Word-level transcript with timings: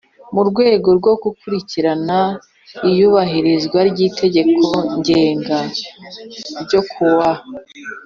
Mu 0.33 0.41
rwego 0.49 0.89
rwo 0.99 1.13
gukurikirana 1.23 2.19
iyubahirizwa 2.89 3.79
ry 3.89 3.99
Itegeko 4.07 4.63
Ngenga 4.97 5.59
n 6.55 6.57
ryo 6.63 6.81
ku 6.91 7.03
wa 7.17 7.31